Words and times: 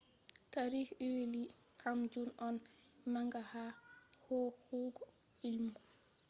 tarihi 0.53 0.95
huilli 1.01 1.41
ebay`s 1.49 1.59
kam 1.83 1.99
jun 2.15 2.31
on 2.47 2.55
manga 3.13 3.41
ha 3.51 3.63
hokkugo 4.25 5.03
ilmu 5.53 5.79